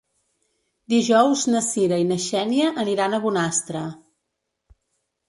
[0.93, 3.83] Dijous na Cira i na Xènia aniran a Bonastre.